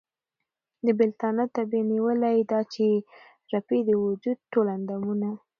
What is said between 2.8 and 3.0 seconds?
ئې